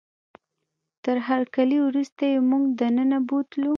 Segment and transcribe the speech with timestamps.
[1.03, 3.69] تر هرکلي وروسته یې موږ دننه بوتلو.